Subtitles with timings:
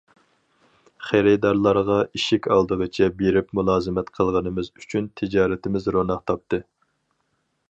[1.09, 6.67] خېرىدارغا ئىشىك ئالدىغىچە بېرىپ مۇلازىمەت قىلغىنىمىز ئۈچۈن تىجارىتىمىز روناق تاپتى.